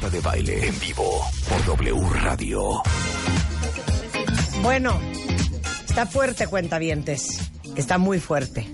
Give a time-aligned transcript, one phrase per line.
[0.00, 2.82] De baile en vivo por W Radio.
[4.62, 5.00] Bueno,
[5.88, 7.50] está fuerte, cuentavientes.
[7.74, 8.68] Está muy fuerte.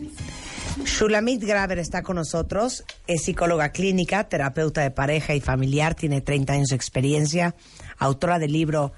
[0.85, 2.85] Shulamit Graver está con nosotros.
[3.07, 5.95] Es psicóloga clínica, terapeuta de pareja y familiar.
[5.95, 7.55] Tiene 30 años de experiencia.
[7.99, 8.93] Autora del libro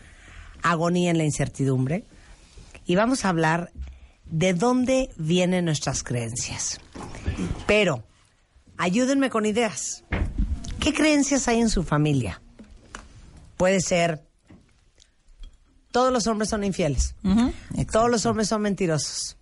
[0.63, 2.05] Agonía en la incertidumbre.
[2.85, 3.71] Y vamos a hablar
[4.25, 6.81] de dónde vienen nuestras creencias.
[7.67, 8.03] Pero,
[8.77, 10.04] ayúdenme con ideas.
[10.85, 12.41] ¿Qué creencias hay en su familia?
[13.57, 14.23] Puede ser,
[15.91, 17.15] todos los hombres son infieles,
[17.91, 19.37] todos los hombres son mentirosos.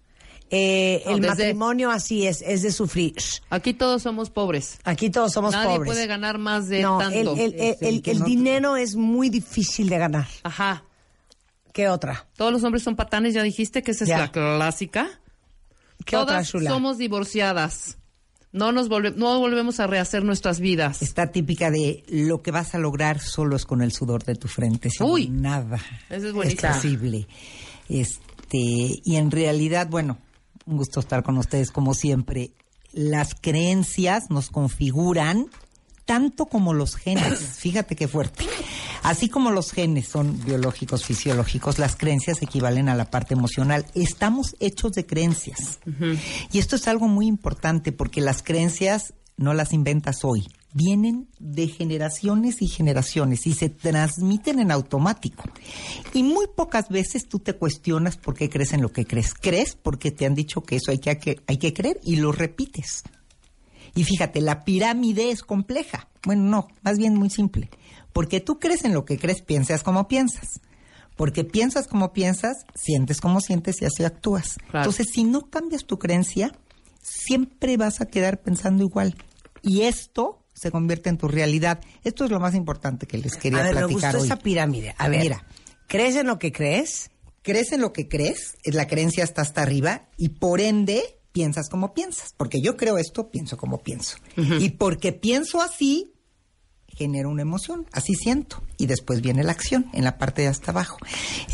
[0.55, 3.14] Eh, No, el desde- matrimonio así es, es de sufrir.
[3.48, 4.78] Aquí todos somos pobres.
[4.84, 5.86] Aquí todos somos Nadie pobres.
[5.92, 7.19] puede ganar más de no, tanto.
[7.19, 10.28] el, el- el- Sí, el- que el no- dinero es muy difícil de ganar.
[10.42, 10.84] Ajá.
[11.72, 12.28] ¿Qué otra?
[12.36, 15.09] Todos los hombres son patanes, ya dijiste que esa es la clásica.
[16.05, 16.69] ¿Qué otra, Shula?
[16.70, 17.97] somos divorciadas.
[18.53, 21.00] No nos volve- no volvemos a rehacer nuestras vidas.
[21.00, 24.47] Está típica de lo que vas a lograr solo es con el sudor de tu
[24.48, 24.91] frente.
[24.91, 25.28] sin Uy.
[25.28, 25.77] nada
[26.11, 26.72] Esa es es buenísima.
[26.75, 27.27] posible.
[27.89, 30.19] Este, y en realidad, bueno,
[30.67, 32.50] un gusto estar con ustedes como siempre.
[32.92, 35.47] Las creencias nos configuran
[36.05, 37.39] tanto como los genes.
[37.59, 38.44] Fíjate qué fuerte.
[39.03, 43.84] Así como los genes son biológicos, fisiológicos, las creencias equivalen a la parte emocional.
[43.94, 45.81] Estamos hechos de creencias.
[46.53, 50.47] Y esto es algo muy importante porque las creencias no las inventas hoy.
[50.75, 55.44] Vienen de generaciones y generaciones y se transmiten en automático.
[56.14, 59.34] Y muy pocas veces tú te cuestionas por qué crees en lo que crees.
[59.34, 62.31] Crees porque te han dicho que eso hay que, que- hay que creer y lo
[62.32, 63.03] repites.
[63.94, 66.09] Y fíjate, la pirámide es compleja.
[66.25, 67.69] Bueno, no, más bien muy simple.
[68.12, 70.61] Porque tú crees en lo que crees, piensas como piensas.
[71.17, 74.55] Porque piensas como piensas, sientes como sientes y así actúas.
[74.71, 74.78] Claro.
[74.78, 76.53] Entonces, si no cambias tu creencia,
[77.03, 79.17] siempre vas a quedar pensando igual.
[79.62, 81.81] Y esto se convierte en tu realidad.
[82.05, 84.27] Esto es lo más importante que les quería a ver, me platicar gustó hoy.
[84.27, 84.94] esa pirámide.
[84.99, 85.47] A ver, Mira,
[85.87, 87.11] ¿crees en lo que crees?
[87.43, 91.69] crees en lo que crees, es la creencia está hasta arriba y por ende piensas
[91.69, 92.34] como piensas.
[92.37, 94.17] Porque yo creo esto, pienso como pienso.
[94.37, 96.12] Y porque pienso así,
[96.97, 98.62] genero una emoción, así siento.
[98.78, 100.98] Y después viene la acción en la parte de hasta abajo.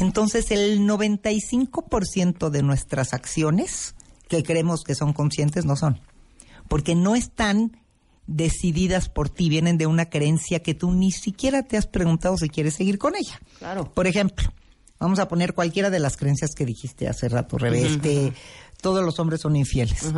[0.00, 3.94] Entonces el 95% de nuestras acciones
[4.28, 6.00] que creemos que son conscientes no son.
[6.68, 7.78] Porque no están
[8.26, 12.48] decididas por ti, vienen de una creencia que tú ni siquiera te has preguntado si
[12.48, 13.40] quieres seguir con ella.
[13.58, 13.92] Claro.
[13.92, 14.52] Por ejemplo,
[15.00, 18.34] vamos a poner cualquiera de las creencias que dijiste hace rato, Rebe, este,
[18.82, 20.12] todos los hombres son infieles.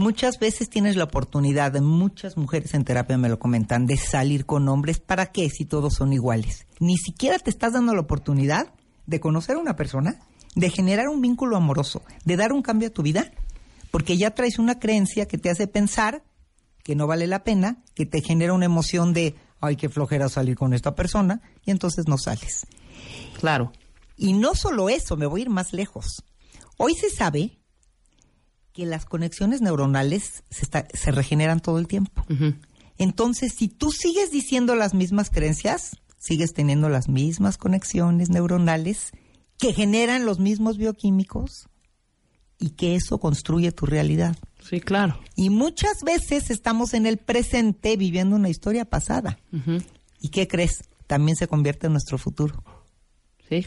[0.00, 4.66] Muchas veces tienes la oportunidad, muchas mujeres en terapia me lo comentan, de salir con
[4.66, 4.98] hombres.
[4.98, 6.66] ¿Para qué si todos son iguales?
[6.78, 8.72] Ni siquiera te estás dando la oportunidad
[9.04, 10.18] de conocer a una persona,
[10.54, 13.30] de generar un vínculo amoroso, de dar un cambio a tu vida,
[13.90, 16.24] porque ya traes una creencia que te hace pensar
[16.82, 20.56] que no vale la pena, que te genera una emoción de, ay, qué flojera salir
[20.56, 22.66] con esta persona, y entonces no sales.
[23.38, 23.70] Claro.
[24.16, 26.24] Y no solo eso, me voy a ir más lejos.
[26.78, 27.59] Hoy se sabe
[28.80, 32.24] que las conexiones neuronales se, está- se regeneran todo el tiempo.
[32.98, 39.10] Entonces, si tú sigues diciendo las mismas creencias, sigues teniendo las mismas conexiones neuronales
[39.58, 41.68] que generan los mismos bioquímicos
[42.58, 44.36] y que eso construye tu realidad.
[44.62, 45.18] Sí, claro.
[45.36, 49.38] Y muchas veces estamos en el presente viviendo una historia pasada.
[50.20, 50.84] ¿Y qué crees?
[51.06, 52.62] También se convierte en nuestro futuro.
[53.48, 53.66] Sí.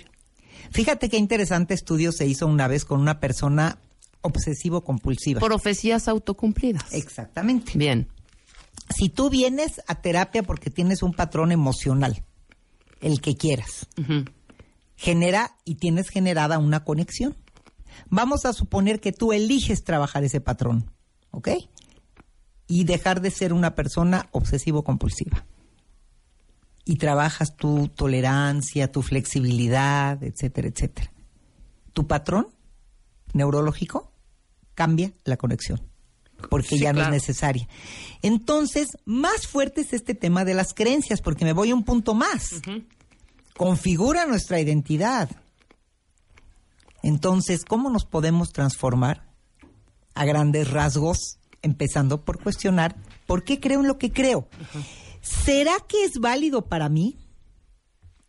[0.72, 3.78] Fíjate qué interesante estudio se hizo una vez con una persona
[4.24, 5.40] obsesivo-compulsiva.
[5.40, 6.92] Profecías autocumplidas.
[6.94, 7.78] Exactamente.
[7.78, 8.08] Bien.
[8.90, 12.24] Si tú vienes a terapia porque tienes un patrón emocional,
[13.02, 13.88] el que quieras,
[14.96, 17.36] genera y tienes generada una conexión.
[18.10, 20.90] Vamos a suponer que tú eliges trabajar ese patrón,
[21.32, 21.50] ¿ok?
[22.68, 25.46] Y dejar de ser una persona obsesivo-compulsiva.
[26.86, 31.12] Y trabajas tu tolerancia, tu flexibilidad, etcétera, etcétera.
[31.94, 32.48] Tu patrón
[33.34, 34.13] neurológico
[34.76, 35.82] cambia la conexión
[36.50, 37.16] porque Sí, ya no claro.
[37.16, 37.68] es necesaria.
[38.22, 42.14] Entonces, más fuerte es este tema de las creencias, porque me voy a un punto
[42.14, 42.56] más.
[43.56, 45.30] Configura nuestra identidad.
[47.02, 49.30] Entonces, ¿cómo nos podemos transformar?
[50.16, 54.48] A grandes rasgos, empezando por cuestionar por qué creo en lo que creo.
[55.22, 57.18] ¿Será que es válido para mí?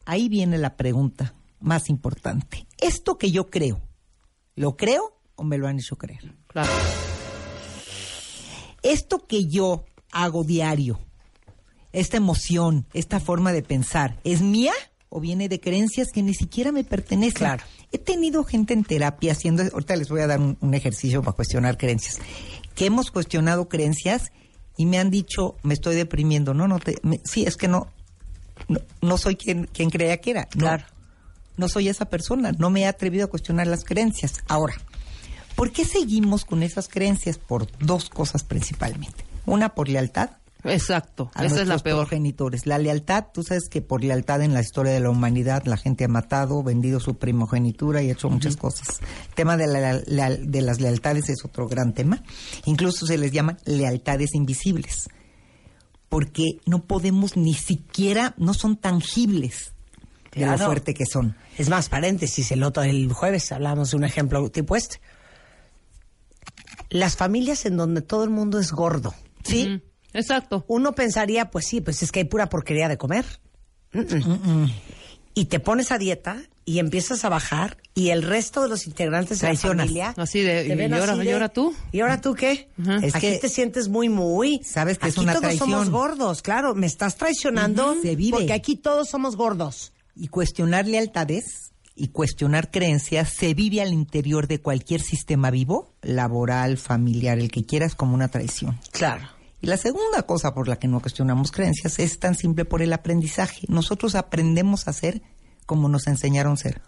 [0.06, 2.66] Ahí viene la pregunta más importante.
[2.78, 3.80] ¿Esto que yo creo,
[4.54, 6.34] lo creo o me lo han hecho creer?
[6.48, 6.70] Claro.
[8.82, 11.00] Esto que yo hago diario,
[11.92, 14.72] esta emoción, esta forma de pensar, ¿es mía
[15.08, 17.38] o viene de creencias que ni siquiera me pertenecen?
[17.38, 17.64] Claro.
[17.92, 21.34] He tenido gente en terapia haciendo, ahorita les voy a dar un, un ejercicio para
[21.36, 22.18] cuestionar creencias,
[22.74, 24.32] que hemos cuestionado creencias
[24.76, 26.52] y me han dicho, me estoy deprimiendo.
[26.52, 27.86] No, no, te, me- sí, es que no,
[28.68, 30.48] no, no soy quien, quien creía que era.
[30.56, 30.84] No, Claro.
[31.56, 34.42] no soy esa persona, no me he atrevido a cuestionar las creencias.
[34.48, 34.74] Ahora,
[35.56, 37.38] ¿por qué seguimos con esas creencias?
[37.38, 39.24] Por dos cosas principalmente.
[39.46, 40.30] Una, por lealtad
[40.66, 41.30] Exacto.
[41.34, 41.98] a Esa es la peor.
[42.06, 42.66] progenitores.
[42.66, 46.04] La lealtad, tú sabes que por lealtad en la historia de la humanidad la gente
[46.04, 49.00] ha matado, vendido su primogenitura y hecho muchas cosas.
[49.28, 52.22] El tema de, la- la- de las lealtades es otro gran tema.
[52.64, 55.10] Incluso se les llama lealtades invisibles,
[56.08, 59.72] porque no podemos ni siquiera, no son tangibles
[60.32, 61.36] de lo fuerte que son.
[61.58, 65.00] Es más, paréntesis, el otro, el jueves hablamos de un ejemplo tipo este.
[66.90, 69.14] Las familias en donde todo el mundo es gordo.
[69.44, 69.82] ¿Sí?
[70.12, 70.64] Exacto.
[70.68, 73.24] Uno pensaría, pues sí, pues es que hay pura porquería de comer.
[75.34, 79.40] Y te pones a dieta y empiezas a bajar y el resto de los integrantes
[79.40, 81.74] de la familia Así de, te ven ¿y ahora- así y ahora tú?
[81.92, 82.68] ¿Y ahora tú qué?
[83.02, 84.62] Es Aquí que- te sientes muy, muy.
[84.64, 85.70] Sabes que es aquí una todos traición.
[85.70, 86.74] somos gordos, claro.
[86.74, 87.96] Me estás traicionando.
[88.00, 88.36] Se vive.
[88.38, 89.92] porque aquí todos somos gordos.
[90.16, 96.76] Y cuestionar lealtades y cuestionar creencias se vive al interior de cualquier sistema vivo, laboral,
[96.76, 98.78] familiar, el que quieras, como una traición.
[98.90, 99.28] Claro.
[99.60, 102.92] Y la segunda cosa por la que no cuestionamos creencias es tan simple por el
[102.92, 103.66] aprendizaje.
[103.68, 105.22] Nosotros aprendemos a ser
[105.66, 106.82] como nos enseñaron ser.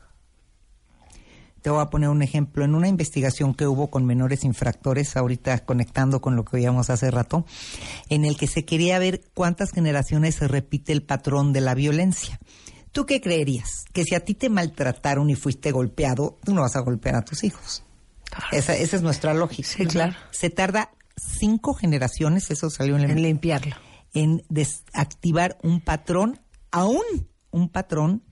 [1.63, 2.65] Te voy a poner un ejemplo.
[2.65, 7.11] En una investigación que hubo con menores infractores, ahorita conectando con lo que oíamos hace
[7.11, 7.45] rato,
[8.09, 12.39] en el que se quería ver cuántas generaciones se repite el patrón de la violencia.
[12.97, 13.85] ¿Tú qué creerías?
[13.93, 17.23] Que si a ti te maltrataron y fuiste golpeado, tú no vas a golpear a
[17.27, 17.83] tus hijos.
[18.53, 19.69] Esa, esa es nuestra lógica.
[19.69, 20.15] Sí, claro.
[20.31, 23.77] Se tarda cinco generaciones, eso salió en el En limpiarlo.
[24.15, 26.41] en desactivar un patrón,
[26.71, 27.03] aún
[27.51, 28.23] un patrón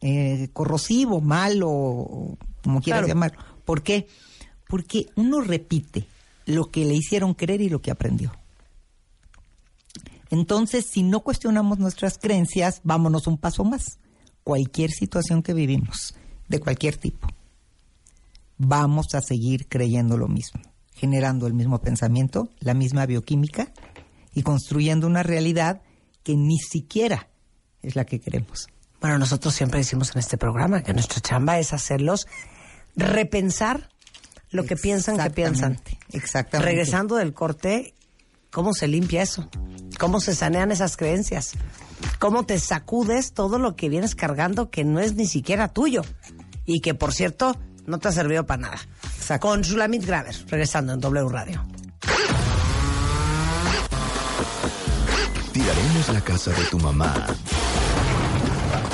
[0.00, 3.08] eh, corrosivo, malo, como quieras Claro.
[3.08, 3.38] llamarlo.
[3.64, 4.06] ¿Por qué?
[4.68, 6.06] Porque uno repite
[6.46, 8.32] lo que le hicieron creer y lo que aprendió.
[10.30, 13.98] Entonces, si no cuestionamos nuestras creencias, vámonos un paso más.
[14.44, 16.14] Cualquier situación que vivimos,
[16.48, 17.28] de cualquier tipo,
[18.56, 20.60] vamos a seguir creyendo lo mismo,
[20.94, 23.72] generando el mismo pensamiento, la misma bioquímica
[24.34, 25.82] y construyendo una realidad
[26.22, 27.28] que ni siquiera
[27.82, 28.68] es la que queremos.
[29.00, 32.26] Bueno, nosotros siempre decimos en este programa que nuestra chamba es hacerlos
[32.96, 33.88] repensar
[34.50, 35.72] lo que piensan que piensan.
[35.72, 36.70] Exactamente, Exactamente.
[36.70, 37.94] Regresando del corte,
[38.50, 39.48] ¿cómo se limpia eso?
[39.98, 41.52] ¿Cómo se sanean esas creencias?
[42.18, 46.02] ¿Cómo te sacudes todo lo que vienes cargando que no es ni siquiera tuyo?
[46.64, 47.56] Y que, por cierto,
[47.86, 48.78] no te ha servido para nada.
[49.16, 49.48] Exacto.
[49.48, 51.64] Con Shulamit Graver, regresando en W Radio.
[55.52, 57.26] Tiraremos la casa de tu mamá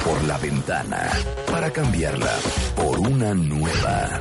[0.05, 1.11] por la ventana
[1.51, 2.33] para cambiarla
[2.77, 4.21] por una nueva.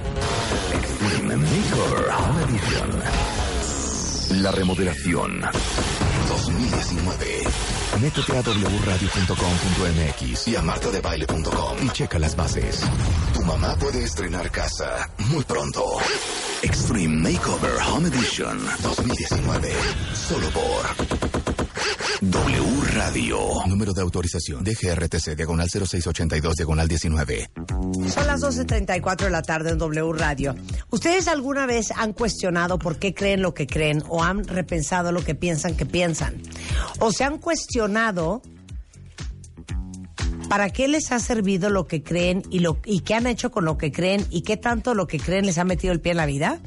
[0.74, 3.43] Extreme Makeover Home Edition.
[4.42, 5.42] La remodelación
[6.28, 7.44] 2019.
[8.02, 12.82] Métete a wradio.com.mx y a martadebaile.com y checa las bases.
[13.34, 15.86] Tu mamá puede estrenar casa muy pronto.
[16.64, 19.72] Extreme Makeover Home Edition 2019.
[20.14, 21.43] Solo por
[22.32, 22.64] W
[22.94, 23.38] Radio.
[23.68, 24.64] Número de autorización.
[24.64, 27.50] DGRTC, diagonal 0682, diagonal 19.
[28.08, 30.56] Son las 12.34 de la tarde en W Radio.
[30.90, 35.22] ¿Ustedes alguna vez han cuestionado por qué creen lo que creen o han repensado lo
[35.24, 36.42] que piensan que piensan?
[37.00, 38.42] ¿O se han cuestionado
[40.48, 43.66] para qué les ha servido lo que creen y, lo, y qué han hecho con
[43.66, 46.18] lo que creen y qué tanto lo que creen les ha metido el pie en
[46.18, 46.62] la vida?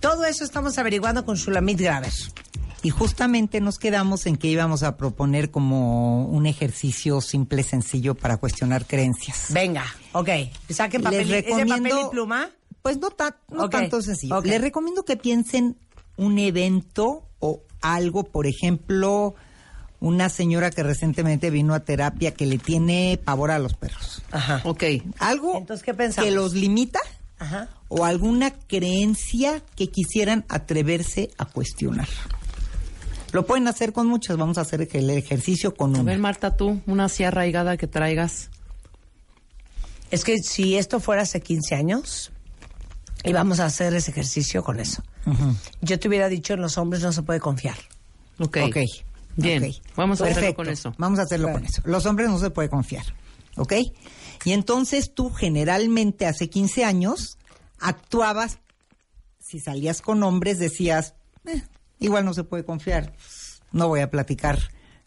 [0.00, 2.12] Todo eso estamos averiguando con Shulamit Graver.
[2.88, 8.38] Y justamente nos quedamos en que íbamos a proponer como un ejercicio simple, sencillo para
[8.38, 9.48] cuestionar creencias.
[9.52, 10.28] Venga, ok.
[10.70, 12.50] Saquen papel, Les y- ¿es de papel recomiendo- y pluma?
[12.80, 14.38] Pues no, ta- no tanto sencillo.
[14.38, 14.46] ok.
[14.46, 15.76] Les recomiendo que piensen
[16.16, 19.34] un evento o algo, por ejemplo,
[20.00, 24.22] una señora que recientemente vino a terapia que le tiene pavor a los perros.
[24.30, 24.62] Ajá.
[24.64, 24.84] Ok.
[25.18, 26.26] Algo Entonces, ¿qué pensamos?
[26.26, 27.00] que los limita
[27.38, 27.68] Ajá.
[27.88, 32.08] o alguna creencia que quisieran atreverse a cuestionar.
[33.32, 36.10] Lo pueden hacer con muchas, vamos a hacer el ejercicio con A una.
[36.12, 38.50] ver, Marta, tú, una así arraigada que traigas.
[40.10, 42.32] Es que si esto fuera hace 15 años,
[43.24, 45.02] íbamos a hacer ese ejercicio con eso.
[45.82, 47.76] Yo te hubiera dicho, en los hombres no se puede confiar.
[48.38, 48.58] Ok.
[48.64, 48.76] Ok.
[49.36, 50.94] Bien, vamos a hacerlo con eso.
[50.98, 51.82] Vamos a hacerlo con eso.
[51.84, 53.04] Los hombres no se puede confiar,
[53.56, 53.74] ¿ok?
[54.44, 57.38] Y entonces tú generalmente hace 15 años
[57.78, 58.58] actuabas,
[59.38, 61.62] si salías con hombres decías, "Eh,
[62.00, 63.12] igual no se puede confiar,
[63.72, 64.58] no voy a platicar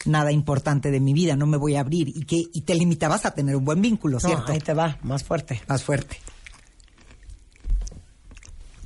[0.05, 3.25] nada importante de mi vida, no me voy a abrir y que y te limitabas
[3.25, 4.51] a tener un buen vínculo, No, ¿cierto?
[4.51, 5.61] ahí te va, más fuerte.
[5.67, 6.17] Más fuerte.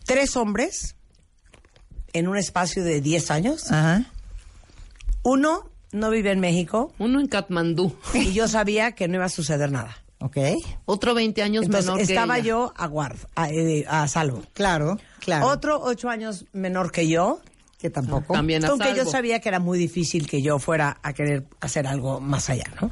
[0.06, 0.96] Tres hombres
[2.14, 3.72] en un espacio de 10 años.
[3.72, 4.06] Ajá.
[5.24, 9.30] Uno no vive en México Uno en Katmandú, y yo sabía que no iba a
[9.30, 9.98] suceder nada.
[10.20, 10.38] Ok.
[10.86, 12.48] otro 20 años Entonces menor estaba que ella.
[12.50, 14.44] yo a guardo, a, eh, a salvo.
[14.54, 15.48] Claro, claro.
[15.48, 17.42] Otro ocho años menor que yo,
[17.78, 18.34] que tampoco.
[18.34, 21.88] También a aunque yo sabía que era muy difícil que yo fuera a querer hacer
[21.88, 22.92] algo más allá, ¿no?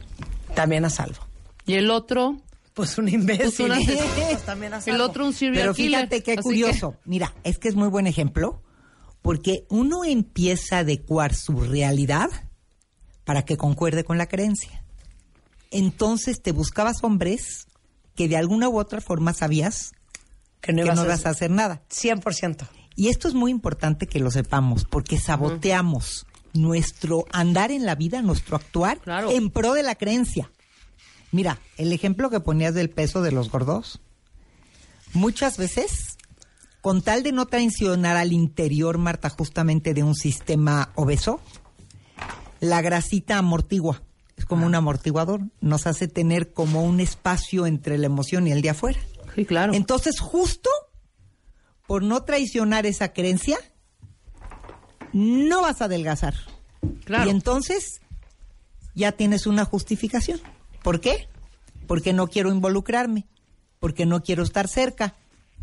[0.55, 1.19] También a salvo.
[1.65, 2.41] Y el otro,
[2.73, 3.45] Pues un imbécil.
[3.45, 4.25] Pues un asesino.
[4.29, 4.95] Pues también a salvo.
[4.95, 5.99] el otro un serial Pero killer.
[6.09, 6.95] fíjate qué curioso.
[7.05, 8.61] Mira, es que es muy buen ejemplo
[9.21, 12.29] porque uno empieza a adecuar su realidad
[13.23, 14.83] para que concuerde con la creencia.
[15.71, 17.67] Entonces te buscabas hombres
[18.15, 19.91] que de alguna u otra forma sabías
[20.61, 21.81] que no que ibas no a ibas a hacer nada.
[21.89, 22.67] 100%.
[22.95, 28.21] Y esto es muy importante que lo sepamos porque saboteamos nuestro andar en la vida,
[28.21, 29.31] nuestro actuar Claro.
[29.31, 30.51] en pro de la creencia.
[31.31, 33.99] Mira, el ejemplo que ponías del peso de los gordos,
[35.13, 36.17] muchas veces,
[36.81, 41.39] con tal de no traicionar al interior, Marta, justamente de un sistema obeso,
[42.59, 44.03] la grasita amortigua.
[44.37, 45.41] Es como un amortiguador.
[45.61, 48.99] Nos hace tener como un espacio entre la emoción y el de afuera.
[49.35, 49.73] Sí, claro.
[49.73, 50.69] Entonces, justo
[51.87, 53.57] por no traicionar esa creencia,
[55.11, 56.33] no vas a adelgazar.
[57.05, 57.27] Claro.
[57.27, 58.01] Y entonces
[58.95, 60.39] ya tienes una justificación.
[60.81, 61.27] ¿Por qué?
[61.87, 63.25] Porque no quiero involucrarme,
[63.79, 65.15] porque no quiero estar cerca,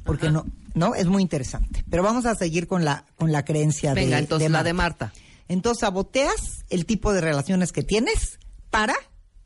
[0.05, 1.85] porque no, no, es muy interesante.
[1.91, 4.73] Pero vamos a seguir con la con la creencia de Venga, entonces de la de
[4.73, 5.13] Marta.
[5.49, 8.39] Entonces saboteas el tipo de relaciones que tienes
[8.71, 8.95] para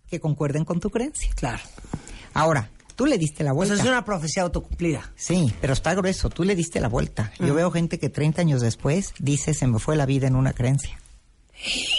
[0.07, 1.31] que concuerden con tu creencia.
[1.35, 1.63] Claro.
[2.35, 3.85] Ahora, tú le diste la Pues vuelta.
[3.85, 5.13] es una profecía autocumplida.
[5.17, 6.31] Sí, pero está grueso.
[6.31, 7.33] Tú le diste la vuelta.
[7.39, 10.53] Yo veo gente que 30 años después dice se me fue la vida en una
[10.53, 10.99] creencia.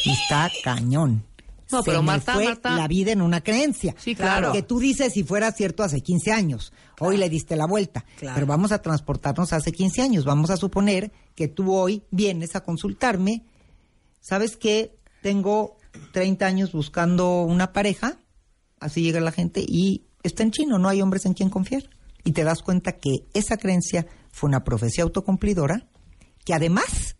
[0.04, 1.24] Y está cañón.
[1.72, 3.96] No, se pero me Marta, fue Marta- la vida en una creencia.
[3.98, 4.52] Sí, claro.
[4.52, 6.72] Que tú dices si fuera cierto hace 15 años.
[7.00, 8.06] Hoy le diste la vuelta.
[8.20, 8.36] Claro.
[8.36, 10.26] Pero vamos a transportarnos hace 15 años.
[10.26, 13.44] Vamos a suponer que tú hoy vienes a consultarme.
[14.22, 14.96] ¿Sabes qué?
[15.24, 15.78] Tengo
[16.14, 18.18] 30 años buscando una pareja.
[18.80, 20.78] Así llega la gente y está en chino.
[20.80, 21.84] No hay hombres en quien confiar.
[22.24, 25.88] Y te das cuenta que esa creencia fue una profecía autocumplidora
[26.44, 27.16] que además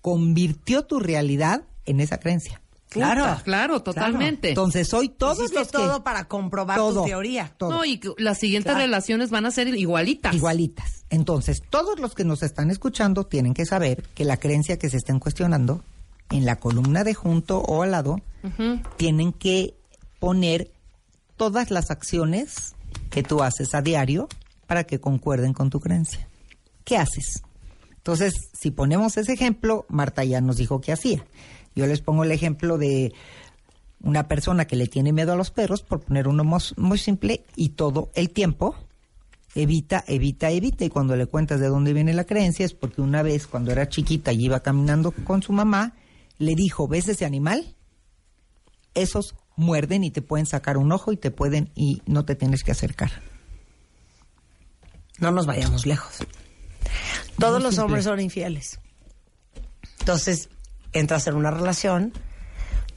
[0.00, 2.60] convirtió tu realidad en esa creencia.
[2.88, 3.40] Claro.
[3.42, 4.50] Claro, totalmente.
[4.50, 7.52] Entonces hoy todos Hiciste los que todo para comprobar todo, tu teoría.
[7.58, 7.70] todo.
[7.70, 8.84] No, y las siguientes Claro.
[8.86, 10.32] relaciones van a ser igualitas.
[10.34, 11.04] igualitas.
[11.10, 14.96] Entonces, todos los que nos están escuchando tienen que saber que la creencia que se
[14.98, 15.82] estén cuestionando
[16.30, 18.20] en la columna de junto o al lado
[18.96, 19.74] tienen que
[20.20, 20.70] poner
[21.36, 22.74] todas las acciones
[23.10, 24.28] que tú haces a diario
[24.66, 26.28] para que concuerden con tu creencia.
[26.84, 27.42] ¿Qué haces?
[27.96, 31.24] Entonces, si ponemos ese ejemplo, Marta ya nos dijo qué hacía.
[31.74, 33.12] Yo les pongo el ejemplo de
[34.00, 37.70] una persona que le tiene miedo a los perros, por poner uno muy simple, y
[37.70, 38.76] todo el tiempo
[39.54, 40.84] evita, evita, evita.
[40.84, 43.88] Y cuando le cuentas de dónde viene la creencia, es porque una vez, cuando era
[43.88, 45.94] chiquita y iba caminando con su mamá,
[46.38, 47.74] le dijo, ¿ves ese animal?
[48.94, 52.64] Esos muerden y te pueden sacar un ojo y te pueden, y no te tienes
[52.64, 53.10] que acercar.
[55.18, 56.18] No nos vayamos lejos.
[57.38, 57.84] Todos los simple.
[57.84, 58.80] hombres son infieles.
[60.00, 60.48] Entonces,
[60.92, 62.12] entras en una relación,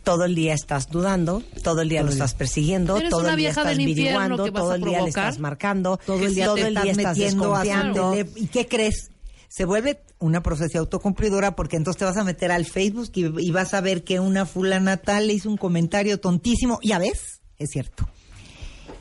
[0.03, 3.65] todo el día estás dudando, todo el día lo estás persiguiendo, todo el día estás
[3.65, 6.91] vas todo el día le estás marcando, todo el día todo te el estás día
[6.93, 8.15] estás metiendo desconfiando.
[8.35, 9.11] ¿Y qué crees?
[9.49, 13.51] Se vuelve una profecía autocumplidora porque entonces te vas a meter al Facebook y, y
[13.51, 16.79] vas a ver que una fulana tal le hizo un comentario tontísimo.
[16.83, 18.07] Ya ves, es cierto.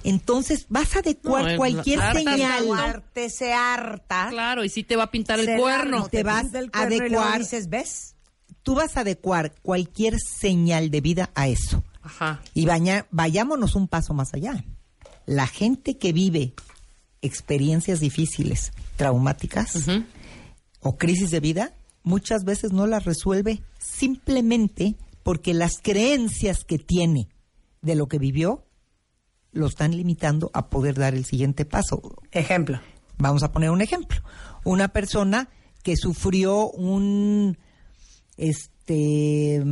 [0.05, 2.71] Entonces vas a adecuar No, cualquier harta, señal.
[2.79, 4.29] Harta, se harta.
[4.31, 5.97] Claro, y sí te va a pintar el cuerno.
[5.99, 7.39] larga, te vas a cuerno y adecuar.
[7.41, 8.15] dices, ¿ves?
[8.63, 11.83] Tú vas a adecuar cualquier señal de vida a eso.
[12.03, 12.41] Ajá.
[12.55, 14.65] Y baña- vayámonos un paso más allá.
[15.25, 16.55] La gente que vive
[17.21, 20.05] experiencias difíciles, traumáticas Ujú.
[20.87, 27.29] O crisis de vida, muchas veces no las resuelve simplemente porque las creencias que tiene
[27.83, 28.65] de lo que vivió
[29.53, 32.01] lo están limitando a poder dar el siguiente paso.
[32.31, 32.81] Ejemplo.
[33.19, 34.19] Vamos a poner un ejemplo.
[34.65, 35.49] Una persona
[35.83, 37.59] que sufrió un
[38.37, 39.63] este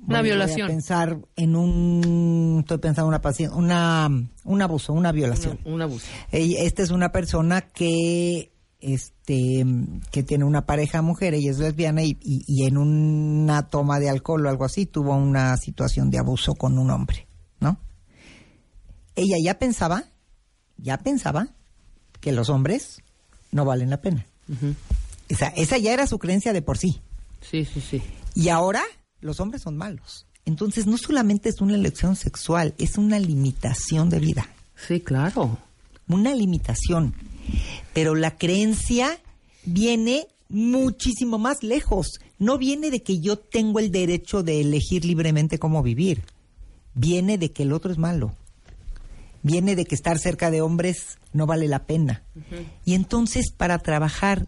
[0.00, 0.66] voy a violación.
[0.66, 4.10] pensar en un estoy pensando en una paciente, una
[4.44, 5.60] un abuso, una violación.
[5.64, 6.06] Un, un abuso.
[6.32, 9.64] Esta es una persona que este
[10.12, 14.08] que tiene una pareja mujer, ella es lesbiana y, y- y en una toma de
[14.08, 17.26] alcohol o algo así tuvo una situación de abuso con un hombre,
[17.60, 17.78] ¿no?
[19.16, 20.04] Ella ya pensaba,
[20.76, 21.48] ya pensaba
[22.20, 23.02] que los hombres
[23.50, 24.26] no valen la pena.
[25.28, 27.00] esa, esa ya era su creencia de por sí.
[27.40, 28.02] Sí, sí, sí.
[28.34, 28.82] Y ahora
[29.20, 30.26] los hombres son malos.
[30.44, 35.58] Entonces no solamente es una elección sexual, es una limitación de vida Sí, claro.
[36.08, 37.12] una limitación.
[37.92, 39.18] Pero la creencia
[39.64, 42.20] viene muchísimo más lejos.
[42.38, 46.22] No viene de que yo tengo el derecho de elegir libremente cómo vivir.
[46.94, 48.34] Viene de que el otro es malo.
[49.42, 52.22] Viene de que estar cerca de hombres no vale la pena.
[52.84, 54.46] Y entonces para trabajar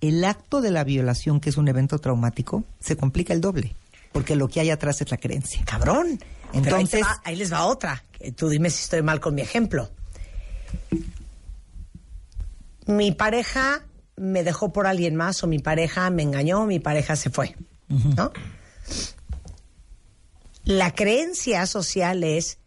[0.00, 3.74] el acto de la violación, que es un evento traumático, se complica el doble.
[4.12, 5.62] Porque lo que hay atrás es la creencia.
[5.64, 6.18] Cabrón.
[6.52, 8.04] Ahí, Entonces- va- ahí les va otra.
[8.36, 9.88] Tú dime si estoy mal con mi ejemplo.
[12.86, 13.84] Mi pareja
[14.16, 17.56] me dejó por alguien más o mi pareja me engañó, mi pareja se fue.
[17.88, 18.32] ¿No?
[20.64, 22.58] La creencia social es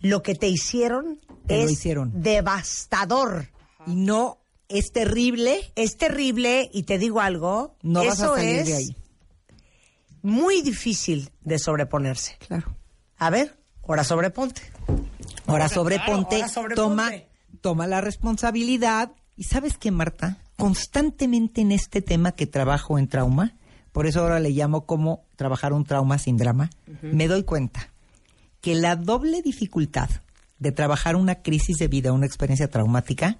[0.00, 2.10] lo que te hicieron Te es hicieron.
[2.22, 3.48] devastador.
[3.86, 8.56] Y no es terrible, Es terrible y te digo algo, no eso vas a salir
[8.60, 8.96] es de ahí.
[10.22, 12.36] muy difícil de sobreponerse.
[12.48, 12.74] Claro.
[13.18, 13.56] A ver,
[13.86, 14.62] ahora sobreponte.
[15.46, 16.74] Ahora Ahora, sobreponte, claro, ahora sobreponte.
[16.76, 17.12] toma,
[17.60, 19.12] toma la responsabilidad.
[19.36, 23.54] Y sabes qué, Marta, constantemente en este tema que trabajo en trauma,
[23.92, 26.70] por eso ahora le llamo como trabajar un trauma sin drama,
[27.02, 27.90] me doy cuenta
[28.60, 30.08] que la doble dificultad
[30.58, 33.38] de trabajar una crisis de vida, una experiencia traumática,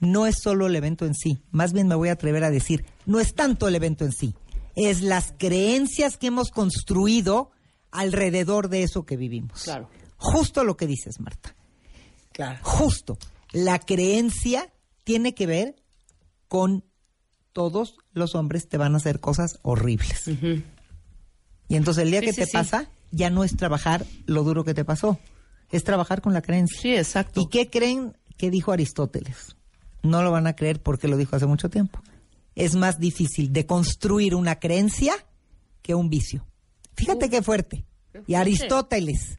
[0.00, 2.84] no es solo el evento en sí, más bien me voy a atrever a decir,
[3.06, 4.34] no es tanto el evento en sí,
[4.76, 7.50] es las creencias que hemos construido
[7.90, 9.62] alrededor de eso que vivimos.
[9.62, 9.88] Claro.
[10.16, 11.54] Justo lo que dices, Marta.
[12.32, 12.58] Claro.
[12.62, 13.18] Justo.
[13.52, 14.70] La creencia
[15.08, 15.74] tiene que ver
[16.48, 16.84] con
[17.54, 20.28] todos los hombres te van a hacer cosas horribles.
[20.28, 22.52] Y entonces el día Sí, que sí, te sí.
[22.52, 25.18] pasa, ya no es trabajar lo duro que te pasó,
[25.70, 26.78] es trabajar con la creencia.
[26.78, 27.40] Sí, exacto.
[27.40, 29.56] ¿Y qué creen que dijo Aristóteles?
[30.02, 32.02] No lo van a creer porque lo dijo hace mucho tiempo.
[32.54, 35.14] Es más difícil de construir una creencia
[35.80, 36.46] que un vicio.
[36.96, 37.86] Fíjate qué fuerte.
[38.26, 39.38] Y Aristóteles,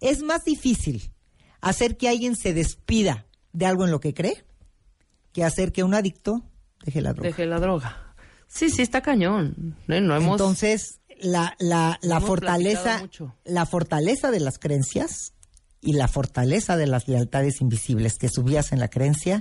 [0.00, 1.12] es más difícil
[1.60, 4.44] hacer que alguien se despida de algo en lo que cree
[5.34, 6.42] que hacer que un adicto
[6.86, 7.28] deje la droga.
[7.28, 8.14] Deje la droga.
[8.46, 9.76] Sí, sí, está cañón.
[9.88, 10.32] Eh, No hemos...
[10.40, 13.02] Entonces, la, la, la hemos fortaleza,
[13.44, 15.32] la fortaleza de las creencias
[15.80, 19.40] y la fortaleza de las lealtades invisibles que subías en la creencia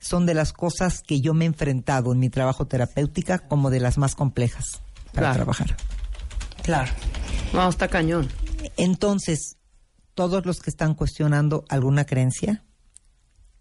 [0.00, 3.80] son de las cosas que yo me he enfrentado en mi trabajo terapéutica como de
[3.80, 4.80] las más complejas
[5.12, 5.34] para Claro.
[5.36, 5.76] trabajar.
[6.62, 6.92] Claro.
[7.52, 8.28] No, está cañón.
[8.76, 9.56] Entonces,
[10.14, 12.64] todos los que están cuestionando alguna creencia,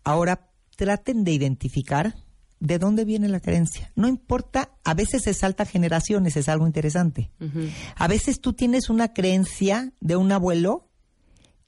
[0.04, 0.47] ahora
[0.78, 2.16] traten de identificar
[2.60, 3.92] de dónde viene la creencia.
[3.96, 7.30] No importa, a veces se salta generaciones, es algo interesante.
[7.96, 10.88] A veces tú tienes una creencia de un abuelo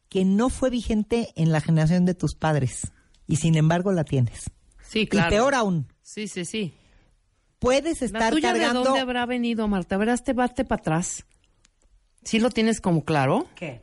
[0.08, 2.92] que no fue vigente en la generación de tus padres
[3.28, 4.50] y sin embargo la tienes.
[4.82, 5.28] Sí, claro.
[5.28, 6.74] Y peor aún, Sí, sí, sí.
[7.60, 9.98] puedes ¿La estar tuya de cargando dónde habrá venido, Marta?
[9.98, 11.26] Verás, te bate para atrás.
[12.24, 13.48] ¿Sí lo tienes como claro?
[13.56, 13.82] ¿Qué?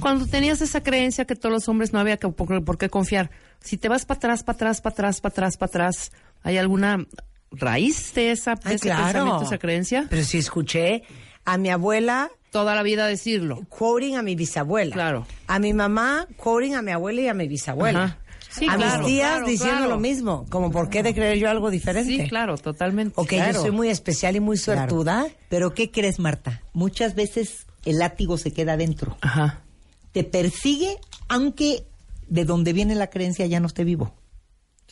[0.00, 3.30] Cuando tenías esa creencia que todos los hombres no había que, por, por qué confiar,
[3.60, 7.04] si te vas para atrás, para atrás, para atrás, para atrás, para atrás, ¿hay alguna
[7.50, 9.04] raíz de, esa, de Ay, ese claro.
[9.04, 10.06] pensamiento, esa creencia?
[10.10, 11.02] Pero sí escuché
[11.44, 13.66] a mi abuela Toda la vida decirlo.
[13.68, 14.94] quoting a mi bisabuela.
[14.94, 15.26] Claro.
[15.46, 18.04] A mi mamá quoting a mi abuela y a mi bisabuela.
[18.04, 18.18] Ajá.
[18.48, 19.90] Sí, a claro, mis tías claro, diciendo claro.
[19.90, 20.46] lo mismo.
[20.48, 22.10] Como, ¿por qué de creer yo algo diferente?
[22.22, 23.12] Sí, claro, totalmente.
[23.16, 23.52] Ok, Claro.
[23.52, 24.80] yo soy muy especial y muy Claro.
[24.88, 25.26] suertuda.
[25.50, 26.62] Pero ¿qué crees, Marta?
[26.72, 29.16] Muchas veces el látigo se queda dentro.
[29.22, 29.62] Ajá.
[30.12, 31.86] Te persigue aunque
[32.28, 34.14] de donde viene la creencia ya no esté vivo.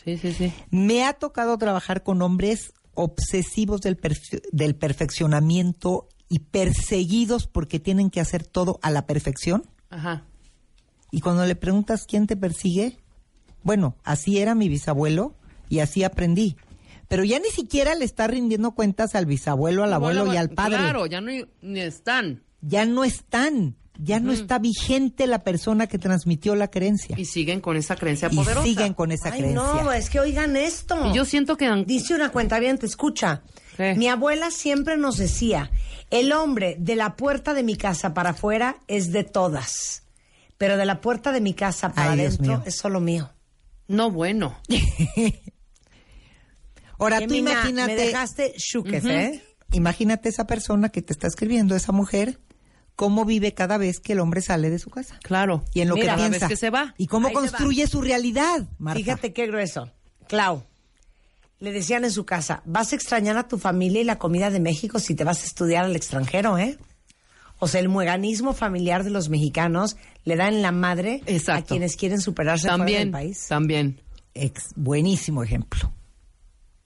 [0.03, 0.53] Sí, sí, sí.
[0.71, 8.11] Me ha tocado trabajar con hombres obsesivos del, perfe- del perfeccionamiento y perseguidos porque tienen
[8.11, 9.65] que hacer todo a la perfección.
[9.91, 10.25] Ajá.
[11.11, 12.99] Y cuando le preguntas quién te persigue,
[13.63, 15.35] bueno, así era mi bisabuelo
[15.69, 16.57] y así aprendí.
[17.09, 20.77] Pero ya ni siquiera le está rindiendo cuentas al bisabuelo, al abuelo y al padre.
[20.79, 21.31] Claro, ya no
[21.63, 22.43] ni están.
[22.67, 27.15] Ya no están, ya no está vigente la persona que transmitió la creencia.
[27.19, 28.65] Y siguen con esa creencia Y poderosa.
[28.67, 29.63] siguen con esa Ay, creencia.
[29.63, 31.11] no, es que oigan esto.
[31.11, 31.85] Y yo siento que...
[31.87, 33.43] Dice una cuenta bien, te escucha.
[33.77, 33.95] ¿Qué?
[33.97, 35.71] Mi abuela siempre nos decía,
[36.11, 40.05] el hombre de la puerta de mi casa para afuera es de todas,
[40.57, 43.31] pero de la puerta de mi casa para Ay, adentro es solo mío.
[43.89, 44.57] No, bueno.
[46.99, 49.43] Ahora tú imagínate, Me dejaste shooketh, ¿eh?
[49.73, 52.39] imagínate esa persona que te está escribiendo, esa mujer,
[52.97, 55.19] cómo vive cada vez que el hombre sale de su casa.
[55.23, 55.65] Claro.
[55.75, 56.47] Y en lo Mira, que cada piensa.
[56.47, 56.95] vez que se va.
[56.99, 58.99] Y cómo Ahí construye su realidad, Marta.
[58.99, 59.91] Fíjate qué grueso.
[60.29, 60.63] Clau,
[61.61, 64.61] le decían en su casa, vas a extrañar a tu familia y la comida de
[64.61, 66.79] México si te vas a estudiar al extranjero, ¿eh?
[67.59, 71.97] O sea, el mueganismo familiar de los mexicanos le da en la madre a quienes
[71.97, 73.47] quieren superarse fuera También, del país.
[73.49, 74.01] también.
[74.35, 75.93] Ex- buenísimo ejemplo.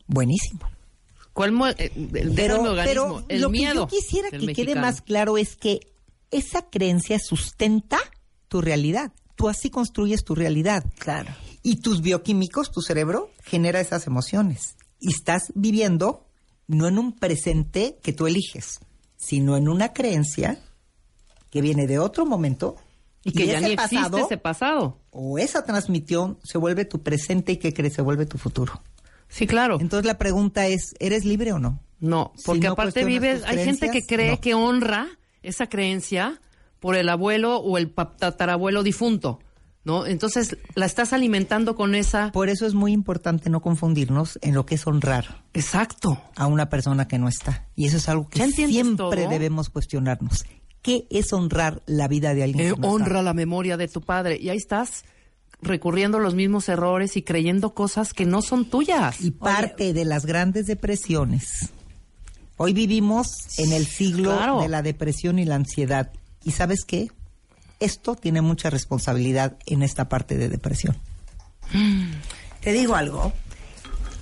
[0.07, 0.61] Buenísimo.
[1.33, 1.91] ¿Cuál eh,
[2.35, 2.75] Pero, organismo?
[2.85, 5.81] pero el lo miedo que yo quisiera que quede más claro es que
[6.31, 7.99] esa creencia sustenta
[8.49, 9.13] tu realidad.
[9.37, 10.85] Tú así construyes tu realidad.
[10.99, 11.31] Claro.
[11.63, 14.77] Y tus bioquímicos, tu cerebro, genera esas emociones.
[15.01, 16.27] Y estás viviendo
[16.67, 18.81] no en un presente que tú eliges,
[19.17, 20.61] sino en una creencia
[21.51, 22.77] que viene de otro momento
[23.25, 24.99] y que ya ese ni existe pasado, ese pasado.
[25.11, 28.83] o esa transmisión se vuelve tu presente y que crees se vuelve tu futuro.
[29.29, 29.79] Sí, claro.
[29.81, 31.83] Entonces la pregunta es, ¿eres libre o no?
[32.01, 34.41] No, Si porque no aparte vives, hay gente que cree no.
[34.41, 35.09] que honra
[35.43, 36.41] esa creencia
[36.81, 39.41] por el abuelo o el tatarabuelo difunto,
[39.85, 40.07] ¿no?
[40.07, 42.31] Entonces la estás alimentando con esa...
[42.33, 46.21] Por eso es muy importante no confundirnos en lo que es honrar Exacto.
[46.37, 47.67] a una persona que no está.
[47.75, 49.31] Y eso es algo que ¿Ya entiendes siempre todo?
[49.31, 50.45] debemos cuestionarnos.
[50.83, 53.23] ¿Qué es honrar la vida de alguien Eh, que no honra está?
[53.23, 54.39] la memoria de tu padre.
[54.41, 55.05] Y ahí estás
[55.61, 59.21] recurriendo a los mismos errores y creyendo cosas que no son tuyas.
[59.21, 61.71] Y parte de las grandes depresiones.
[62.59, 64.61] Hoy vivimos en el siglo Claro.
[64.61, 66.11] de la depresión y la ansiedad.
[66.45, 67.11] ¿Y sabes qué?
[67.81, 70.97] Esto tiene mucha responsabilidad en esta parte de depresión.
[72.61, 73.33] Te digo algo.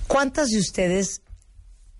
[0.07, 1.21] ¿Cuántas de ustedes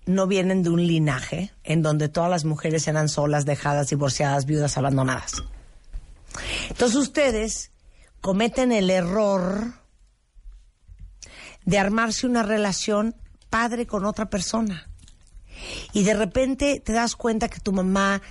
[0.06, 4.78] no vienen de un linaje en donde todas las mujeres eran solas, dejadas, divorciadas, viudas,
[4.78, 5.42] abandonadas?
[6.70, 7.72] Entonces ustedes
[8.20, 9.72] cometen el error
[11.64, 13.16] de armarse una relación
[13.50, 14.88] padre con otra persona.
[15.92, 18.22] Y de repente te das cuenta que tu mamá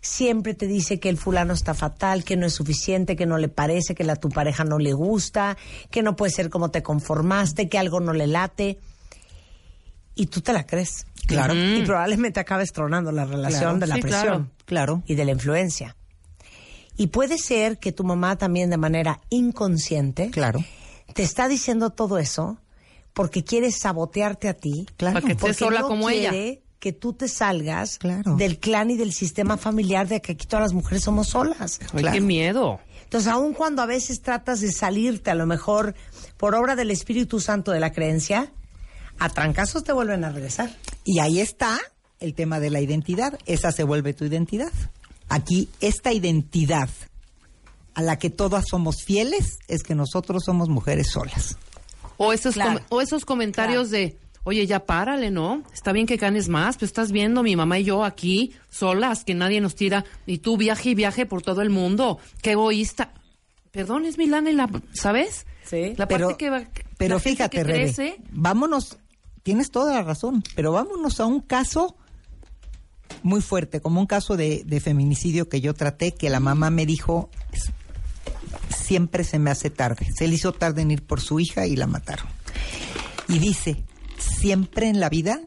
[0.00, 3.48] siempre te dice que el fulano está fatal, que no es suficiente, que no le
[3.48, 5.56] parece, que la tu pareja no le gusta,
[5.90, 8.78] que no puede ser como te conformaste, que algo no le late.
[10.14, 11.06] Y tú te la crees.
[11.26, 11.54] Claro.
[11.54, 13.78] Y probablemente acabes tronando la relación Claro.
[13.80, 14.50] de la Sí, presión claro.
[14.64, 15.02] Claro.
[15.06, 15.96] y de la influencia.
[16.96, 20.64] Y puede ser que tu mamá también de manera inconsciente Claro.
[21.14, 22.58] te está diciendo todo eso
[23.12, 24.86] porque quiere sabotearte a ti.
[24.96, 25.14] Claro.
[25.14, 26.60] Para que estés Porque sola no como quiere ella.
[26.78, 28.36] Que tú te salgas Claro.
[28.36, 31.80] del clan y del sistema familiar de que aquí todas las mujeres somos solas.
[31.92, 32.14] Ay, Claro.
[32.14, 32.80] qué miedo.
[33.04, 35.94] Entonces, aun cuando a veces tratas de salirte, a lo mejor
[36.36, 38.52] por obra del Espíritu Santo de la creencia,
[39.18, 40.76] a trancazos te vuelven a regresar.
[41.04, 41.78] Y ahí está
[42.20, 43.38] el tema de la identidad.
[43.46, 44.72] Esa se vuelve tu identidad.
[45.28, 46.90] Aquí, esta identidad
[47.94, 51.56] a la que todas somos fieles es que nosotros somos mujeres solas.
[52.18, 52.80] O esos, Claro.
[52.80, 55.62] com- o esos comentarios de, oye, ya párale, ¿no?
[55.74, 59.34] Está bien que ganes más, pero estás viendo mi mamá y yo aquí solas, que
[59.34, 62.18] nadie nos tira, y tú viaje y viaje por todo el mundo.
[62.42, 63.12] Qué egoísta.
[63.72, 65.46] Perdón, es mi lana y la, ¿sabes?
[65.64, 65.94] Sí.
[65.96, 66.62] La Pero, parte que va,
[66.96, 68.98] pero fíjate, que Rebe, vámonos,
[69.42, 71.96] tienes toda la razón, pero vámonos a un caso
[73.22, 76.86] muy fuerte, como un caso de, de feminicidio que yo traté, que la mamá me
[76.86, 77.72] dijo, "Es-
[78.74, 80.06] siempre se me hace tarde.
[80.16, 82.26] Se le hizo tarde en ir por su hija y la mataron.
[83.28, 83.84] Y dice,
[84.26, 85.40] siempre en la vida,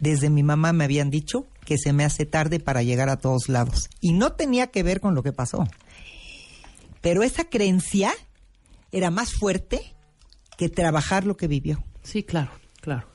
[0.00, 3.48] desde mi mamá me habían dicho que se me hace tarde para llegar a todos
[3.48, 3.88] lados.
[4.00, 5.66] Y no tenía que ver con lo que pasó.
[7.00, 8.12] Pero esa creencia
[8.92, 9.94] era más fuerte
[10.56, 11.82] que trabajar lo que vivió.
[12.02, 12.50] sí, claro,
[12.80, 13.06] claro.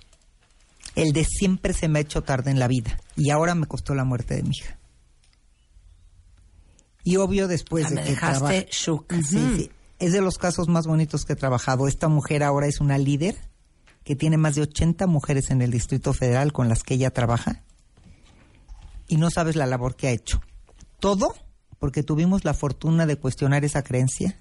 [0.96, 3.96] El de siempre se me ha hecho tarde en la vida y ahora me costó
[3.96, 4.78] la muerte de mi hija.
[7.04, 9.14] Y obvio después Ah, de me que dejaste trabaja- shook.
[9.28, 9.72] Sí, sí.
[10.00, 11.88] Es de los casos más bonitos que he trabajado.
[11.88, 13.36] Esta mujer ahora es una líder
[14.04, 17.64] que tiene más de 80 mujeres en el Distrito Federal con las que ella trabaja.
[19.08, 20.42] Y no sabes la labor que ha hecho.
[21.00, 21.36] Todo
[21.80, 24.38] porque tuvimos la fortuna de cuestionar esa creencia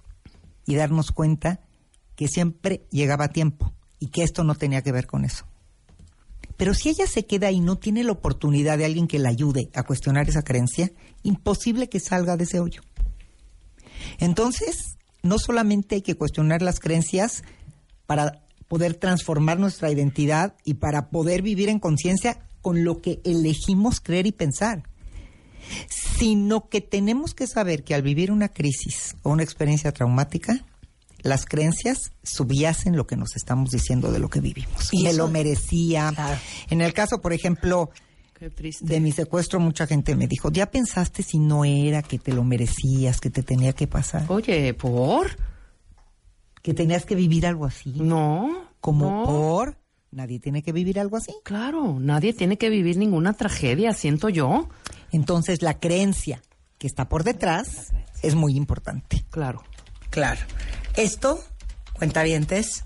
[0.66, 1.60] y darnos cuenta
[2.14, 5.44] que siempre llegaba a tiempo y que esto no tenía que ver con eso.
[6.56, 9.70] Pero si ella se queda y no tiene la oportunidad de alguien que la ayude
[9.74, 12.82] a cuestionar esa creencia, imposible que salga de ese hoyo.
[14.18, 17.42] Entonces, no solamente hay que cuestionar las creencias
[18.06, 24.00] para poder transformar nuestra identidad y para poder vivir en conciencia con lo que elegimos
[24.00, 24.84] creer y pensar,
[25.90, 30.64] sino que tenemos que saber que al vivir una crisis o una experiencia traumática,
[31.20, 34.88] las creencias subyacen lo que nos estamos diciendo de lo que vivimos.
[34.90, 36.10] Y Me eso- lo merecía.
[36.14, 36.40] Claro.
[36.70, 37.90] En el caso, por ejemplo,
[38.80, 42.42] de mi secuestro, mucha gente me dijo, ¿ya pensaste si no era que te lo
[42.42, 44.24] merecías, que te tenía que pasar?
[44.28, 45.36] Oye, ¿por?
[46.62, 47.92] Que tenías que vivir algo así.
[47.96, 48.66] No.
[48.80, 49.24] Como no.
[49.24, 49.76] por...
[50.10, 51.32] Nadie tiene que vivir algo así.
[51.42, 54.68] Claro, nadie tiene que vivir ninguna tragedia, siento yo.
[55.10, 56.42] Entonces, la creencia
[56.76, 59.24] que está por detrás es muy importante.
[59.30, 59.62] Claro.
[60.10, 60.40] Claro.
[60.96, 61.42] Esto,
[61.94, 62.84] cuentavientes,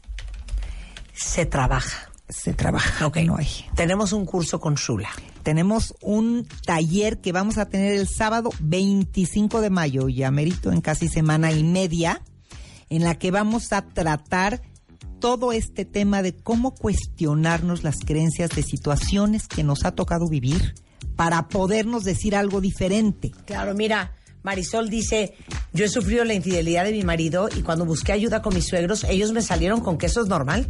[1.13, 2.11] se trabaja.
[2.29, 3.07] se trabaja.
[3.07, 3.17] Ok.
[3.19, 3.49] No hay.
[3.75, 5.11] Tenemos un curso con Shula.
[5.43, 10.81] Tenemos un taller que vamos a tener el sábado 25 de mayo, ya merito en
[10.81, 12.21] casi semana y media,
[12.91, 14.63] en la que vamos a tratar
[15.21, 20.75] todo este tema de cómo cuestionarnos las creencias de situaciones que nos ha tocado vivir
[21.17, 23.33] para podernos decir algo diferente.
[23.47, 25.35] Claro, mira, Marisol dice,
[25.73, 29.05] yo he sufrido la infidelidad de mi marido y cuando busqué ayuda con mis suegros,
[29.05, 30.69] ellos me salieron con que eso es normal.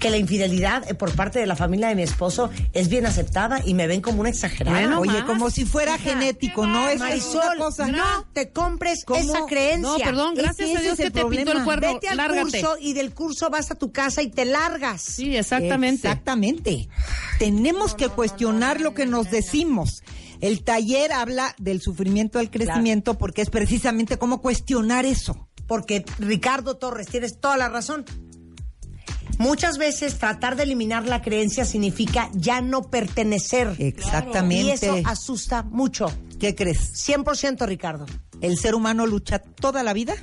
[0.00, 3.60] Que la infidelidad eh, por parte de la familia de mi esposo es bien aceptada
[3.64, 4.78] y me ven como una exagerada.
[4.78, 5.24] Bueno, Oye, más.
[5.24, 6.88] como si fuera genético, ¿no?
[6.88, 7.86] Es Marisol, una cosa.
[7.88, 9.20] no te compres ¿Cómo?
[9.20, 9.80] esa creencia.
[9.90, 11.58] No, perdón, gracias Ese a Dios es que el te pintó problema.
[11.60, 11.94] el cuerno.
[11.94, 12.42] Vete al Lárgate.
[12.60, 15.00] curso y del curso vas a tu casa y te largas.
[15.02, 16.08] Sí, exactamente.
[16.08, 16.88] Exactamente.
[17.38, 20.02] Tenemos que cuestionar lo que nos decimos.
[20.40, 25.48] El taller habla del sufrimiento del crecimiento porque es precisamente cómo cuestionar eso.
[25.68, 28.04] Porque Ricardo Torres, tienes toda la razón.
[29.42, 33.74] Muchas veces tratar de eliminar la creencia significa ya no pertenecer.
[33.78, 34.62] Exactamente.
[34.62, 36.06] Y eso asusta mucho.
[36.38, 36.92] ¿Qué crees?
[37.08, 38.06] 100% Ricardo,
[38.40, 40.14] El ser humano lucha toda la vida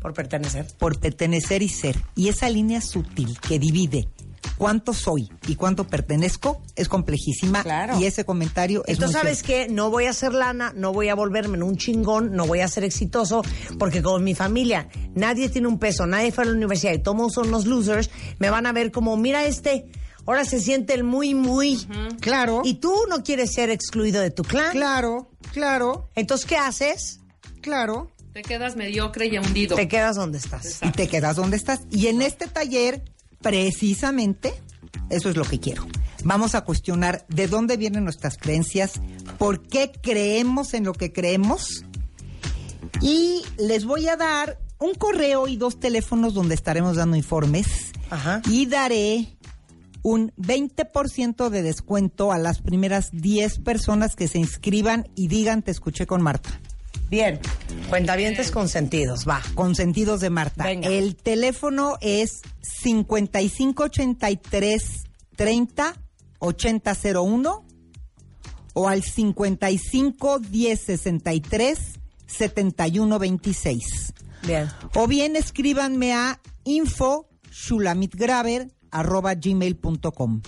[0.00, 0.66] por pertenecer.
[0.78, 1.96] por pertenecer y ser.
[2.14, 4.08] Y esa línea sutil que divide
[4.58, 7.62] cuánto soy y cuánto pertenezco es complejísima.
[7.62, 7.98] Claro.
[7.98, 9.68] Y ese comentario es Entonces, muy ¿sabes cierto.
[9.68, 9.74] qué?
[9.74, 12.68] No voy a hacer lana, no voy a volverme en un chingón, no voy a
[12.68, 13.42] ser exitoso,
[13.78, 17.32] porque con mi familia nadie tiene un peso, nadie fue a la universidad y todos
[17.32, 19.86] son los losers, me van a ver como, mira este,
[20.26, 21.86] ahora se siente el muy, muy.
[22.20, 24.72] Claro, Y tú no quieres ser excluido de tu clan.
[24.72, 27.20] claro, claro, Entonces, ¿qué haces?
[27.62, 28.10] claro.
[28.32, 29.74] Te quedas mediocre y hundido.
[29.74, 30.78] Te quedas donde estás.
[30.82, 31.80] y te quedas donde estás.
[31.90, 33.02] Y en este taller,
[33.40, 34.54] precisamente,
[35.10, 35.86] eso es lo que quiero.
[36.24, 39.00] Vamos a cuestionar de dónde vienen nuestras creencias,
[39.38, 41.84] por qué creemos en lo que creemos.
[43.00, 47.92] Y les voy a dar un correo y dos teléfonos donde estaremos dando informes.
[48.10, 48.42] Ajá.
[48.48, 49.36] Y daré
[50.02, 55.70] un 20% de descuento a las primeras 10 personas que se inscriban y digan te
[55.70, 56.60] escuché con Marta.
[57.10, 57.40] Bien.
[57.88, 59.40] Cuentavientes consentidos, va.
[59.54, 60.64] Consentidos de Marta.
[60.64, 60.88] Venga.
[60.88, 65.04] El teléfono es 5583
[65.36, 65.94] 30
[66.38, 67.64] 8001
[68.74, 71.78] o al 55 10 63
[72.26, 74.12] 71 26.
[74.46, 74.68] Bien.
[74.94, 80.42] O bien escríbanme a info shulamitgraver arroba gmail.com.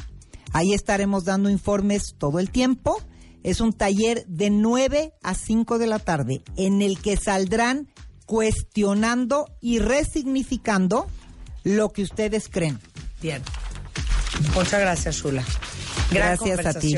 [0.52, 3.00] Ahí estaremos dando informes todo el tiempo.
[3.42, 7.88] Es un taller de 9 a 5 de la tarde en el que saldrán
[8.26, 11.06] cuestionando y resignificando
[11.64, 12.78] lo que ustedes creen.
[13.20, 13.42] Bien.
[14.54, 15.44] Muchas gracias, Shula.
[16.10, 16.96] Gran Gracias a ti.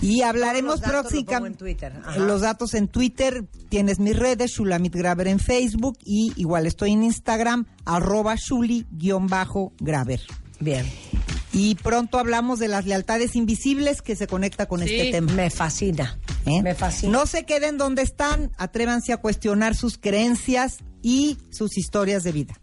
[0.00, 1.46] Y hablaremos lo próximamente.
[1.46, 1.92] en Twitter.
[2.04, 2.18] Ajá.
[2.18, 7.04] Los datos en Twitter, tienes mis redes, Shulamit Graver en Facebook y igual estoy en
[7.04, 10.20] Instagram, arroba Shuli-Graver.
[10.60, 10.86] Bien.
[11.52, 14.94] Y pronto hablamos de las lealtades invisibles que se conecta con Sí.
[14.94, 15.32] este tema.
[15.32, 16.18] Me fascina.
[16.46, 16.62] ¿eh?
[16.62, 17.12] Me fascina.
[17.12, 22.58] No se queden donde están, atrévanse a cuestionar sus creencias y sus historias de vida.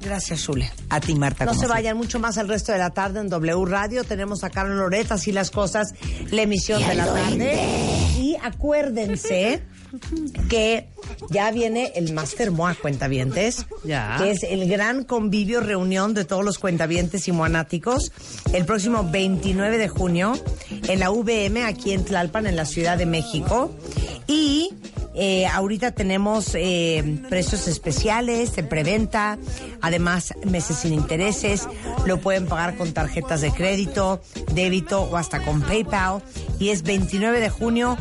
[0.00, 0.70] Gracias, Shule.
[0.90, 1.44] A ti, Marta.
[1.46, 4.04] No se vayan mucho más el resto de la tarde en W Radio.
[4.04, 5.94] Tenemos a Carlos Loret, así las cosas,
[6.30, 7.58] la emisión de la tarde.
[8.18, 9.62] Y acuérdense
[10.48, 10.86] que
[11.30, 14.16] ya viene el Master Moa Cuentavientes, Ya.
[14.18, 18.12] que es el gran convivio, reunión de todos los cuentavientes y moanáticos,
[18.52, 20.34] el próximo 29 de junio
[20.88, 23.70] en la VM, aquí en Tlalpan, en la Ciudad de México.
[24.26, 24.70] Y
[25.14, 29.38] eh, ahorita tenemos eh, precios especiales de preventa,
[29.80, 31.66] además meses sin intereses,
[32.04, 34.20] lo pueden pagar con tarjetas de crédito,
[34.52, 36.22] débito o hasta con PayPal.
[36.58, 37.96] Y es 29 de junio,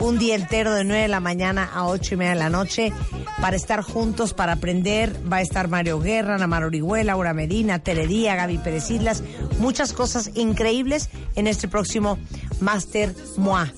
[0.00, 2.92] un día entero de 9 de la mañana a 8 y media de la noche
[3.40, 5.14] para estar juntos, para aprender.
[5.30, 9.22] Va a estar Mario Guerra, Ana Mar Orihuela, Laura Medina, Teledía, Gaby Pérez Islas,
[9.58, 12.18] muchas cosas increíbles en este próximo
[12.60, 13.72] Master Moa.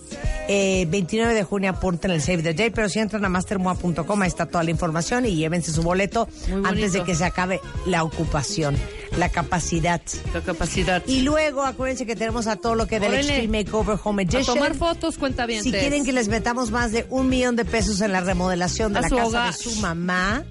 [0.48, 4.28] Eh, 29 de junio apunten el Save the Day, pero si entran a mastermoa.com ahí
[4.28, 6.28] está toda la información y llévense su boleto
[6.64, 8.76] antes de que se acabe la ocupación,
[9.16, 10.00] la capacidad.
[10.32, 11.02] La capacidad.
[11.06, 13.14] Y luego acuérdense que tenemos a todo lo que del.
[13.14, 14.56] Extreme Makeover Home a Edition.
[14.56, 15.62] tomar fotos, cuenta bien.
[15.62, 18.98] Si quieren que les metamos más de un millón de pesos en la remodelación de
[19.00, 19.52] A la casa hogar.
[19.54, 20.44] de su mamá,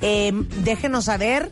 [0.00, 0.32] eh,
[0.64, 1.50] déjenos saber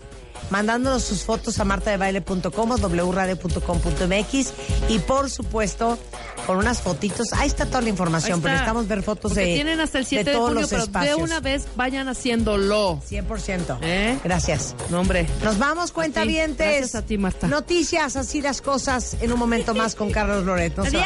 [0.52, 4.52] mandándonos sus fotos a martadebaile.com o wradio.com.mx
[4.90, 5.98] y por supuesto
[6.46, 7.32] con unas fotitos.
[7.32, 10.24] Ahí está toda la información, pero necesitamos ver fotos Porque de, tienen hasta el 7
[10.24, 11.16] de de, todos junio, los pero espacios.
[11.16, 13.00] de una vez vayan haciéndolo.
[13.08, 13.78] 100%.
[13.80, 14.18] ¿Eh?
[14.22, 14.74] Gracias.
[14.90, 15.26] No, hombre.
[15.42, 16.66] Nos vamos, cuentavientes.
[16.66, 17.48] Gracias a ti, Marta.
[17.48, 20.76] Noticias, así las cosas, en un momento más con Carlos Loret.
[20.76, 21.02] No Adiós.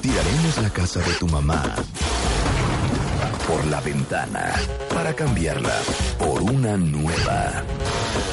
[0.00, 1.62] Tiraremos la casa de tu mamá.
[3.46, 4.52] Por la ventana
[4.94, 5.74] para cambiarla
[6.18, 7.62] por una nueva.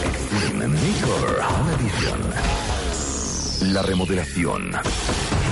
[0.06, 2.21] Extreme Makeover Home Edition.
[3.74, 4.71] La remodelación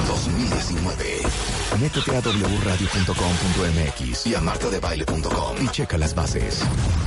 [0.08, 1.22] 2019.
[1.80, 6.62] Métete a wradio.com.mx y a martadebaile.com y checa las bases.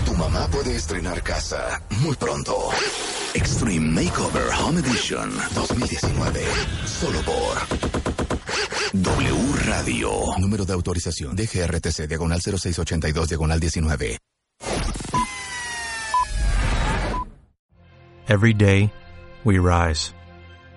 [0.07, 2.71] Tu mamá puede estrenar casa muy pronto.
[3.35, 6.45] Extreme Makeover Home Edition 2019.
[6.87, 7.82] Solo por
[8.95, 9.35] W
[9.69, 10.37] Radio.
[10.39, 14.19] Número de autorización DGRTC diagonal 0682 diagonal 19.
[18.29, 18.93] Every day,
[19.45, 20.13] we rise,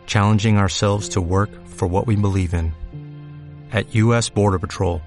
[0.06, 2.74] challenging ourselves to work for what we believe in.
[3.74, 4.30] At U.S.
[4.30, 5.02] Border Patrol,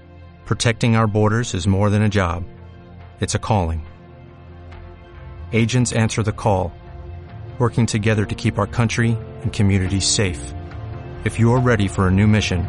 [0.44, 2.44] protecting our borders is more than a job,
[3.20, 3.86] it's a calling.
[5.54, 6.74] Agents answer the call,
[7.58, 10.52] working together to keep our country and communities safe.
[11.24, 12.68] If you're ready for a new mission,